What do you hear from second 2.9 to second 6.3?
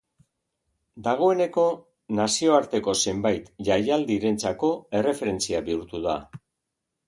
zenbait jaialdirentzako erreferentzia bihurtu da.